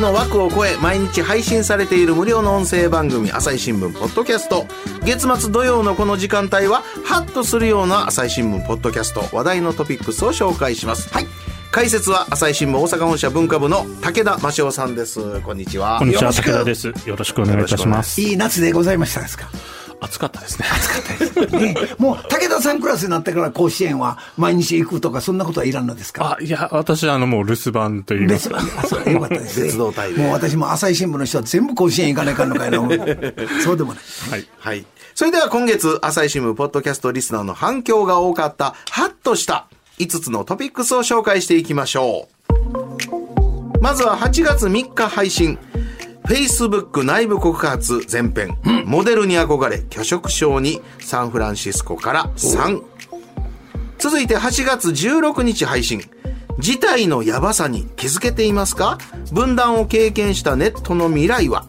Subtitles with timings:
[0.00, 4.66] の枠を超え毎日配信されている無料の音声番組朝日新聞ポッドキャスト。
[5.04, 11.12] 月末土曜のこの時間帯はハッとするような朝日新聞ポッドキャスト話題のトピックスを紹介します。
[11.12, 11.26] はい。
[11.70, 15.40] 解説は朝日新聞大阪本社文化部の武田真翔さんです。
[15.42, 15.98] こんにちは。
[15.98, 16.88] こんにちは、武田です。
[16.88, 18.20] よろしくお願いいたします。
[18.22, 19.50] いい夏でございましたですか？
[20.00, 20.66] 暑かったですね。
[21.58, 26.38] ねもう武田さんクラスになってから甲子園は毎日行くとかそんなことはいらんのですか？
[26.40, 28.58] あ、いや、私はあの、もう留守番と言いま別すか。
[28.58, 29.66] あそうよかったですね。
[29.66, 32.78] 別動隊でもう私も朝日新聞の人は全部甲子園行かないかんのかいな。
[33.62, 34.02] そうでもない。
[34.30, 34.46] はい。
[34.58, 34.86] はい。
[35.14, 39.66] それでは今月朝日新聞ポッドキャストリスナーの反響が多かったハッとした
[39.98, 43.80] 5つのトピックスを紹介していきましょう。
[43.80, 45.58] まずは8月3日配信
[46.30, 52.80] Facebook 内部告発前編、モデルに憧れ拒食症にサンフランシスコから3
[53.98, 56.00] 続いて8月16日配信。
[56.60, 58.98] 事態のヤバさに気づけていますか？
[59.32, 61.66] 分断を経験したネットの未来は。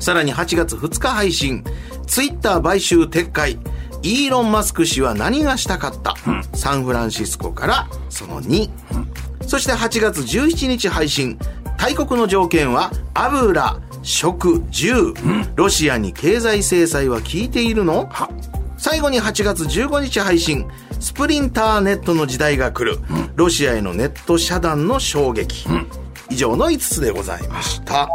[0.00, 1.62] さらに8月2日配信、
[2.08, 3.60] ツイッター買収撤回、
[4.02, 6.16] イーロン・マスク氏は何がしたかった、
[6.56, 8.68] サンフランシスコからその2、
[9.46, 11.38] そして8月17日配信、
[11.76, 15.14] 大国の条件は油、食、銃、
[15.54, 18.08] ロシアに経済制裁は効いているの？
[18.78, 20.68] 最後に8月15日配信、
[21.00, 22.98] スプリンターネットの時代が来る、
[23.34, 25.66] ロシアへのネット遮断の衝撃、
[26.30, 28.08] 以上の5つでございました。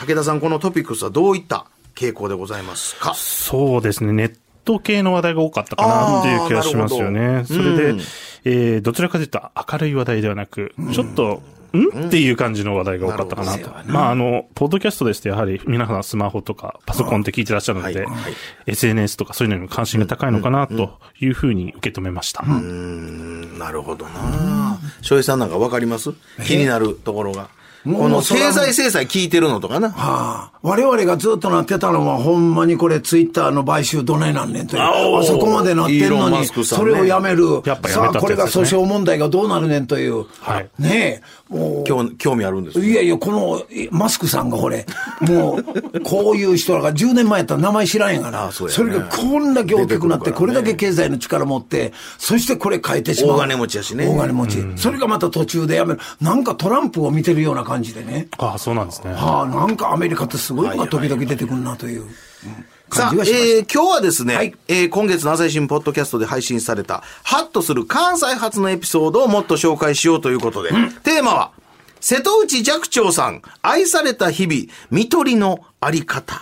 [0.00, 3.14] 武田さん、このトピックスはどういった傾向でございますか？
[3.14, 4.12] そうですね。
[4.12, 7.44] ネット系の話題が多かったかなっていう気がしますよね。
[7.44, 8.00] それで、うん。
[8.44, 9.42] えーどちらかというと
[9.72, 11.42] 明るい話題ではなく、ちょっと、
[11.76, 12.06] ん？
[12.08, 13.70] っていう感じの話題が多かったかなと。
[13.86, 18.14] まあ、あの、ポッドキャストですとやはり皆さんスマホとかパソコンで聞いてらっしゃるので、はい。
[18.14, 18.32] はい。
[18.66, 22.42] SNS とかそういうのにも関心が高いのかなというふうに受け止めました。
[22.44, 24.78] なるほどな。
[25.02, 26.12] 翔平さんなんかわかります？
[26.46, 27.48] 気になるところが。
[27.84, 29.90] もうこの経済制裁聞いてるのとかな。
[29.90, 40.68] はあ、我々がずっとなってたのは、ほんまにこれ、ツイッターの買収どないなんねんという、あそこまでなってんのに、それをやめる、やっぱやめたさあ、これが訴訟問題がどうなるねんという、はい。
[40.78, 44.86] ねえ、もう、興興味あるんですいやいや、このいマスクさんがこれ、
[45.20, 53.36] もう、こういう人らが10年前やったら名前知らんやから、あそれがこんだけ大きくなって、これだけ経済の力持って、そしてこれ変えてしまう。
[53.36, 54.06] 大金持ちやしね。
[54.06, 54.58] 大金持ち。
[54.76, 56.00] それがまた途中でやめる。
[56.20, 58.28] なんかトランプを見てるような感じでね。
[58.38, 59.12] ああ、そうなんですね。
[59.12, 62.08] はあ、なんかアメリカってすごいのが時々出てくるなという、うん
[62.90, 63.46] さあ、感じがしました。
[63.56, 64.54] えー今日はですね、はい。
[64.66, 70.70] えー今月の朝日新聞ポッドキャストで配信された、ハッとする関西発のエピソードをもっと紹介しようということで、
[71.04, 71.50] テーマは、
[72.00, 76.40] 瀬戸内寂聴さん、愛された日々、見取りのあり方。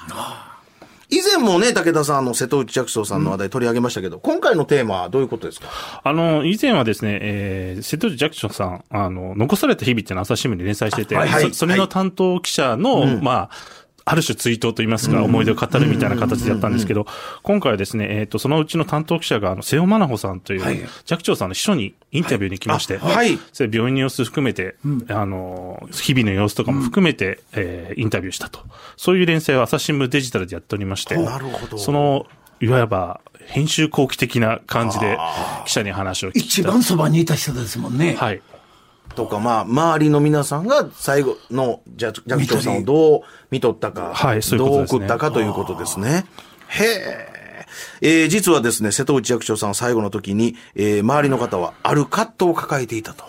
[1.08, 5.68] 以前もね、武田さん、あの、瀬戸内寂聴さんの話題取り上げましたけど、今回のテーマはどういうことですか？
[6.04, 13.50] あの、以前はですね、えー、瀬戸内寂聴さん、あの、残された日々っていうのを朝日新聞に連載してて、はいはいそそれの担当記者の、まあ、
[14.08, 17.08] ある種追悼といいますか、思い出を語るみたいな形でやったんですけど、
[17.42, 20.80] 今回はですね、えっ、と、そのうちの担当記者が、あの、瀬尾真奈穂さんという、はい。
[21.04, 23.36] 寂聴さんの秘書にインタビューに来まして、あはい。
[23.52, 24.76] それ病院の様子含めて、
[25.08, 28.60] あの、日々の様子とかも含めて、えーインタビューしたと。
[28.96, 31.76] そういう連載を朝日新聞デジタルでやっておりまして、なるほど。
[31.76, 32.26] その、
[32.60, 35.18] いわば、編集後期的な感じで、
[35.64, 36.68] 記者に話を聞い一た。
[36.70, 38.14] 番そばにいた人ですもんね。
[38.14, 38.40] はい。
[39.14, 46.26] とか、まあ、周りの皆さんが最後の寂寂聴さんをどう見とったか、はいそういうねどう送ったかということですね。
[46.68, 47.36] へえ。
[48.00, 53.24] えー実はですね、瀬戸内寂聴さん最後の時に、えー周りの方はある葛藤を抱えていたと。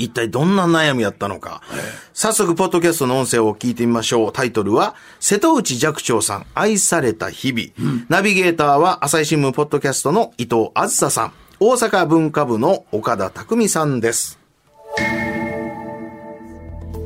[0.00, 1.60] 一体どんな悩みやったのか。
[2.14, 4.32] 早速、ポッドキャストの音声を聞いてみましょう。
[4.32, 8.04] タイトルは、瀬戸内寂聴さん、愛された日々。
[8.08, 11.32] ナビゲーターは、朝日新聞ポッドキャストの伊藤あずささん。
[11.60, 14.39] 大阪文化部の岡田匠さんです。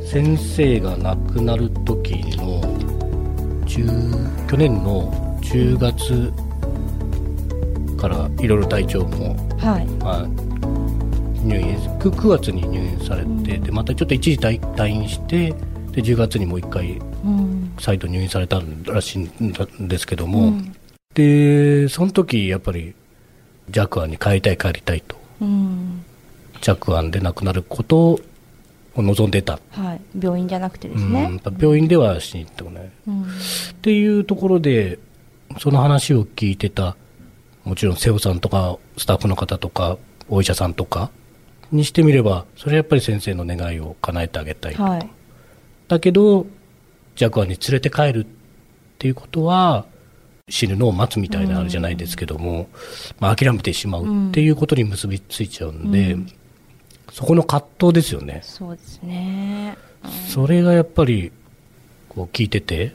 [0.06, 2.62] 先生が亡くなる時の
[3.66, 5.10] 10去年の
[5.42, 6.32] 10月
[8.00, 9.86] からいろいろ体調も、はい。
[10.02, 10.26] まあ、
[11.42, 15.50] 入院 9, 9月に入院されてでまたちょっと一時退退院して
[15.92, 16.92] で10月にもう一回
[17.24, 17.74] うん。
[17.80, 20.52] 再度入院されたらしいんですけども、
[21.14, 22.94] でその時やっぱり
[23.70, 26.04] ジャクアに帰りたい帰りたいとうん。
[26.64, 28.18] 着案で亡くなること
[28.94, 29.60] を望んでた。
[29.70, 30.00] はい。
[30.18, 32.90] 病院じゃなくてですうん、やね病院では死に行ってこない。
[33.06, 33.22] うん。
[33.22, 33.26] っ
[33.82, 34.98] ていうところで、
[35.58, 36.96] その話を聞いてた、
[37.64, 39.98] もちろん瀬尾さんとか、スタッフの方とか、
[40.30, 41.10] お医者さんとか
[41.70, 44.74] にしてみれば、それはやっぱり先生の願いを叶えてあげたい。
[44.74, 45.10] はい。
[45.88, 46.46] だけど、
[47.14, 48.26] 弱アに連れて帰るっ
[48.98, 49.84] ていうことは、
[50.48, 52.68] 死ぬのを待つみたいなあれじゃないですけども、
[53.18, 56.16] まあ、諦めてしまうっていうことに結びついちゃうんで、
[57.14, 58.40] そこの葛藤ですよね。
[58.42, 59.78] そうですね。
[60.28, 61.30] それがやっぱり、
[62.08, 62.92] こう聞いてて、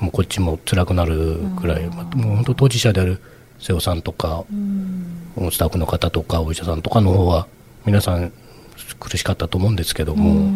[0.00, 3.22] もうこっちも辛くなるくらい、まあもう本当当事者である
[3.60, 4.44] 瀬尾さんとか、
[5.52, 7.46] スタッフの方とかお医者さんとかの方は、
[7.86, 8.32] 皆さん
[8.98, 10.50] 苦しかったと思うんですけども、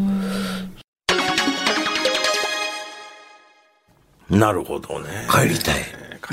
[4.29, 5.29] なるほどね。
[5.31, 5.85] 帰りたい。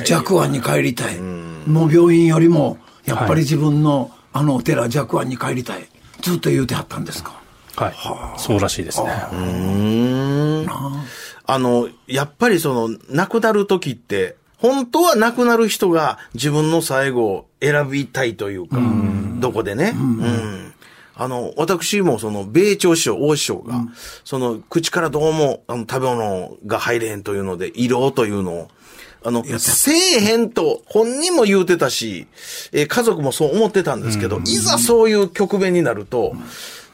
[0.03, 1.19] 弱安に帰りたい。
[1.19, 5.87] もう病院よりも、やっぱり自分のあのお寺弱安に帰りたい。
[6.21, 7.39] ずっと言うてはったんですか？
[7.75, 8.39] はい。
[8.39, 9.09] そうらしいですね。
[11.45, 18.77] あの、やっぱりその、亡くなる時って、本当は亡くなる人が自分の最後を選びたいというか、
[19.39, 19.93] どこでね？
[19.95, 20.73] うん
[21.13, 23.75] あの、私もその、米朝師匠、大師匠が、
[24.23, 28.69] その、口からどうも、あの、食べ物が入れへんというので、胃ろうというのを、
[29.23, 32.27] あの、せえへんと本人も言うてたし、
[32.71, 36.33] えー家族もそう思ってたんですけど、いざそういう局面になると、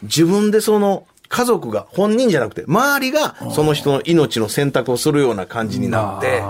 [0.03, 6.41] 自分でその、家族が、本人じゃなくて、周りが、その人の命の選択をするような感じになって、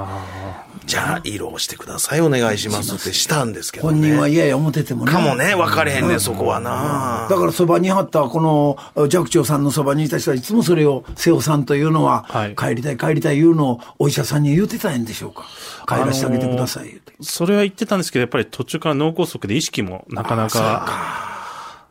[0.87, 3.99] じゃあ、色をしてください、お願いしますってしたんですけどね。
[3.99, 5.11] 本人は嫌や思っててもね。
[5.11, 7.27] かもね、分かれへんねん、そこはな。
[7.29, 8.77] だからそばに貼ったこの
[9.09, 12.55] 寂聴さんのそばにいた人はいつもそれを瀬尾さんというのは、はい。
[12.55, 15.45] 帰りたい帰りたい言うのをお医者さんに言うてたんでしょうか
[15.85, 21.26] 帰らせてあげてください言うて、それは言ってたんですけど、やっぱり途中から脳梗塞で意識もなかなか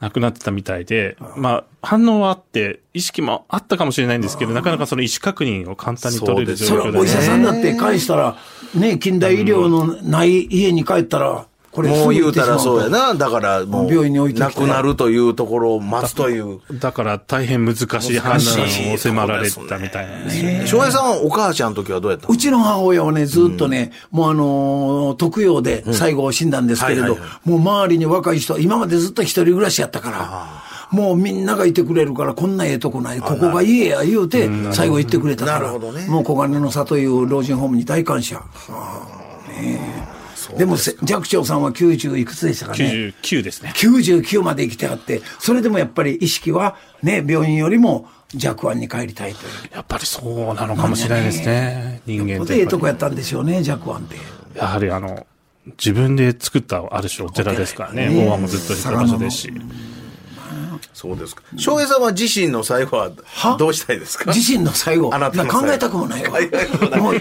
[0.01, 8.37] なくなってたみたいで、まあ、反応はあって、意識もあったかもしれないんですけど、なかなかその意思確認を簡単に取れる状それ況でお医者さんだって返したら
[8.75, 11.47] ね近代医療のない家に帰ったら
[11.77, 13.13] これもう言うたらそうやな。
[13.13, 13.15] な。
[13.15, 16.61] だからもう、病院に置いて亡くなるというところを待つという。
[16.73, 17.85] だから大変難し
[18.15, 20.17] い判断を迫られたみたいな。
[20.21, 20.67] んですよね。
[20.67, 22.33] 翔平さんはお母ちゃんの時はどうやったの？
[22.33, 36.07] うちの母親はね、ずっとね、もうあのー特養で最後死んだんですけれど、もう周りに若い人、今までずっと一人暮らしやったから、もうみんながいてくれるから、こんなええとこない、ここが家や言うて、最後行ってくれたから、なるほどね。
[36.07, 38.37] もう小金の里という老人ホームに大感謝。
[38.37, 38.41] ね
[40.13, 40.16] え
[40.55, 43.73] でもせ、寂聴さんは90いくつでしたかね？99ですね。
[43.75, 49.53] 99まで生きてはって、それでもやっぱり意識はね、病院よりも弱安に帰りたいという。
[49.75, 52.03] やっぱりそうなのかもしれないですね。
[52.07, 54.17] 人間こってええとこやったんでしょうね、弱安って。
[54.59, 55.27] やはりあの、
[55.79, 58.09] 自分で作ったある種お寺ですからね。
[58.09, 59.53] 大和もずっと行った場所ですし。
[60.97, 61.43] そうですか。
[61.59, 63.57] 翔平さんは自身の最後はは？
[63.59, 64.33] どうしたいですか？
[64.33, 65.15] 自身の最後？
[65.15, 66.31] あなた考えたくもないわ。
[66.99, 67.21] もう考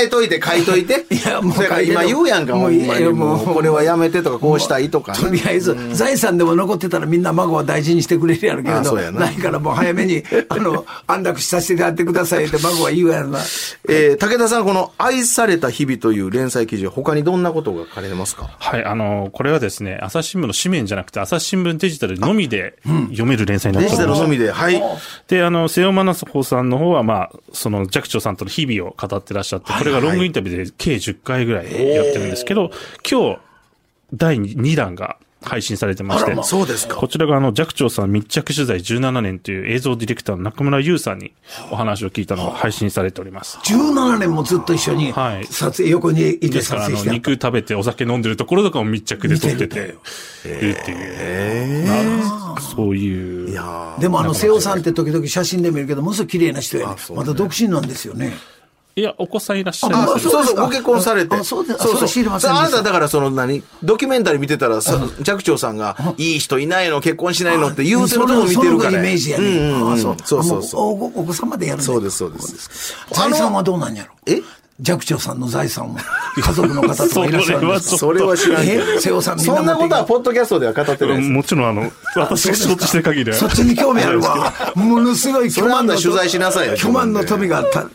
[0.00, 1.04] えといて書いといて？
[1.12, 5.12] いやもう今言うやんか、もうもうこれはやめてとかこうしたいとか。
[5.14, 13.40] とりあえず、財産でも残ってたらみんな孫は大事にしてくれるやろうけれど、あそうやなないからもう早めに、 あの、安楽死させてやってくださいって孫は言うやろな。
[13.88, 18.50] えー武田さん、この愛された日々という連載記事は他にどんなことが書かれてますか？
[18.58, 22.76] はい、あの、これはですね、朝日新聞の紙面じゃなくて、朝日新聞デジタルのみで
[23.16, 24.20] 読める連載になデジっております。
[24.20, 24.52] タルのみで。
[24.52, 24.82] はい。
[25.28, 32.70] で、あの、瀬尾真奈穂さんの方は、まあ、その、寂聴さんとの日々を語ってらっしゃって、これがロングインタビューで計10回ぐらいやってるんですけど、
[33.08, 33.38] 今日、
[34.14, 37.08] 第2弾が配信されてまして、そうですかこ。
[37.08, 41.32] ちらがあの、寂聴さん密着取材17年という映像ディレクターの中村優さんに
[41.70, 43.58] お話を聞いたのが配信されております。
[43.64, 49.94] 17年もずっと一緒にはい撮影、横にいてですから、あの、撮影して肉食べてお酒飲んでるところとかも密着で撮ってて、
[50.44, 51.86] いるっていう。
[51.86, 53.50] なそういう。
[53.50, 58.32] いやーでもあの、瀬尾さんって時々写真で見るけど、ものすごい綺麗な人やねまだ独身なんですよね。
[58.98, 61.36] いや、お子さんいらっしゃいあますそうそう、ご結婚されて。
[61.36, 68.90] あそうですあそれ知りませんでしたあなただからその何ドキュメンタリー見てたら、さ寂聴さんが、いい人いないの、結婚しないのって言うてるとこ見てるから。
[68.92, 69.44] そのイメージやね。
[69.44, 70.94] うんうんそうそうそうそう。
[70.94, 72.96] あもうおお子さんまでやるねそうです、そうです。
[73.12, 74.14] 財産はどうなんやろ？
[74.26, 74.40] え？
[74.82, 76.00] 寂聴さんの財産は
[76.36, 77.98] 家族の方とかいらっしゃるんですか？
[77.98, 78.82] それは知らんけど。
[78.94, 78.98] え？
[78.98, 81.28] 瀬尾さんみんなそんなことはポッドキャストでは語ってないです。
[81.28, 83.36] もちろん、あの、私が仕事してる限りは。
[83.36, 84.54] そっちに興味あるわ。
[84.74, 87.86] ものすごいそれあんた取材しなさいよ巨万の富があった。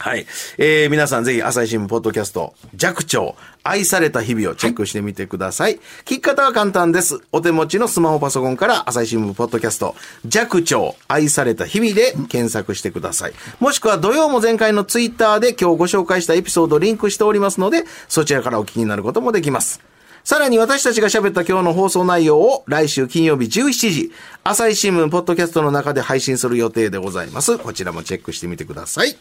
[0.00, 0.26] はい。
[0.58, 5.76] えー、皆さんぜひ朝日新聞ポッドキャスト、弱聴、愛された日々をチェックしてみてください。
[6.04, 7.18] 聞き方は簡単です。
[7.32, 13.32] お手持ちのスマホパソコンから朝日新聞ポッドキャスト、弱聴、愛された日々で検索してください。
[13.58, 19.80] もしくは土曜も前回のツイッターで今日ご紹介したエピソードをリンクしておりますので、そちらからお聞きになることもできます。
[20.28, 24.12] さらに私たちが喋った今日の放送内容を来週金曜日17時、
[24.44, 27.56] 朝日新聞ポッドキャストの中で配信する予定でございます。
[27.56, 29.16] こちらもチェックしてみてください。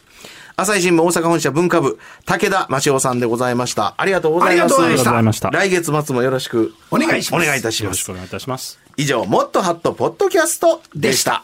[0.60, 3.94] 朝日新聞大阪本社文化部、武田真夫さんでございました。
[3.96, 4.74] ありがとうございます。
[4.82, 8.12] ありがとうございました来月末もよろしくお願いしますお願いいたしますよろしく。
[8.14, 8.80] お願いいたします。
[8.98, 11.44] 以上、もっとハットポッドキャストでした。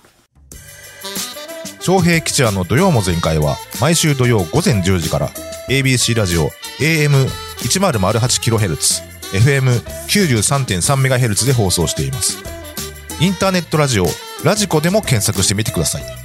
[1.78, 5.30] 昌平吉也の土曜も全開は毎週土曜午前10時から
[5.70, 9.04] ABC ラジオ AM1008kHz
[9.34, 12.42] FM93.3MHz で放送しています
[13.20, 14.06] インターネットラジオ
[14.46, 16.23] ラジコでも検索してみてください